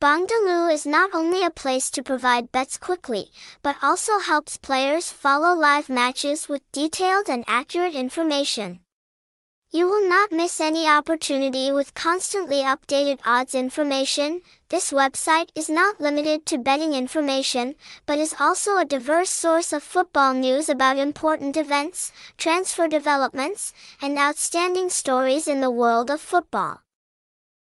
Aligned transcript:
BongDaLu 0.00 0.72
is 0.72 0.86
not 0.86 1.10
only 1.12 1.44
a 1.44 1.50
place 1.50 1.90
to 1.90 2.02
provide 2.02 2.50
bets 2.50 2.78
quickly, 2.78 3.30
but 3.62 3.76
also 3.82 4.18
helps 4.18 4.56
players 4.56 5.12
follow 5.12 5.54
live 5.54 5.90
matches 5.90 6.48
with 6.48 6.62
detailed 6.72 7.28
and 7.28 7.44
accurate 7.46 7.94
information. 7.94 8.80
You 9.70 9.86
will 9.90 10.08
not 10.08 10.32
miss 10.32 10.58
any 10.58 10.88
opportunity 10.88 11.70
with 11.70 11.92
constantly 11.92 12.62
updated 12.62 13.18
odds 13.26 13.54
information. 13.54 14.40
This 14.70 14.90
website 14.90 15.50
is 15.54 15.68
not 15.68 16.00
limited 16.00 16.46
to 16.46 16.56
betting 16.56 16.94
information, 16.94 17.74
but 18.06 18.18
is 18.18 18.34
also 18.40 18.78
a 18.78 18.86
diverse 18.86 19.28
source 19.28 19.70
of 19.70 19.82
football 19.82 20.32
news 20.32 20.70
about 20.70 20.96
important 20.96 21.58
events, 21.58 22.10
transfer 22.38 22.88
developments, 22.88 23.74
and 24.00 24.16
outstanding 24.16 24.88
stories 24.88 25.46
in 25.46 25.60
the 25.60 25.70
world 25.70 26.10
of 26.10 26.22
football. 26.22 26.80